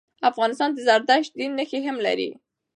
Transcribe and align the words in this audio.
افغانستان 0.29 0.69
د 0.73 0.77
زردشت 0.87 1.31
دین 1.39 1.51
نښي 1.59 1.79
هم 1.87 1.97
لري. 2.05 2.29